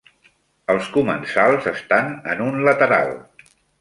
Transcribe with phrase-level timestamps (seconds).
[0.73, 3.15] Els comensals estan en un lateral.